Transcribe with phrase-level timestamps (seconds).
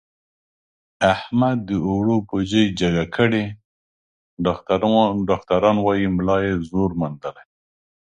[1.13, 3.43] احمد د اوړو بوجۍ جګه کړې،
[5.29, 7.43] ډاکټران وایي ملا یې زور موندلی.